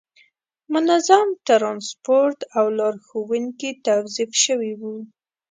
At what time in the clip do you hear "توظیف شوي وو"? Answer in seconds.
3.87-4.95